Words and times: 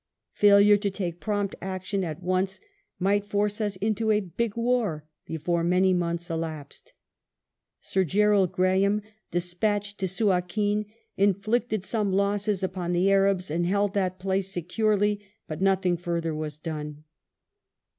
Failure 0.33 0.77
to 0.77 0.89
take 0.89 1.19
prompt 1.19 1.53
action 1.61 2.03
at 2.03 2.23
once 2.23 2.59
might 2.97 3.23
force 3.23 3.61
us 3.61 3.75
into 3.75 4.09
a 4.09 4.19
big 4.19 4.57
war 4.57 5.05
''before 5.29 5.63
many 5.63 5.93
months 5.93 6.27
elapsed".^ 6.27 6.91
Sir 7.81 8.03
Gerald 8.03 8.51
Graham, 8.51 9.03
despatched 9.29 9.99
to 9.99 10.07
Suakim, 10.07 10.87
inflicted 11.17 11.83
some 11.83 12.11
losses 12.13 12.63
upon 12.63 12.93
the 12.93 13.11
Arabs 13.11 13.51
and 13.51 13.67
held 13.67 13.93
that 13.93 14.17
place 14.17 14.51
securely, 14.51 15.19
but 15.47 15.61
nothing 15.61 15.97
further 15.97 16.33
was 16.33 16.57
done. 16.57 17.03